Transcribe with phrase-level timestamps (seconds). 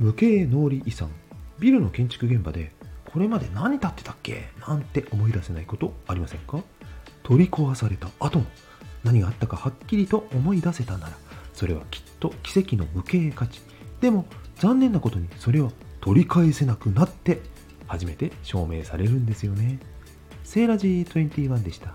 [0.00, 1.10] 無形農林遺産。
[1.58, 2.72] ビルの建築現場で
[3.12, 4.48] これまで何建ってたっけ？
[4.66, 6.60] なんて思い出せないことありませんか？
[7.22, 8.46] 取り壊された後も
[9.04, 11.12] 何があったかはっきりと思い出せたなら
[11.52, 13.60] それはきっと奇跡の無形価値。
[14.00, 14.24] でも
[14.56, 15.70] 残念なことにそれは
[16.00, 17.42] 取り返せなくなって
[17.86, 19.80] 初めて証明されるんですよね。
[20.44, 21.92] セーラジー21でした。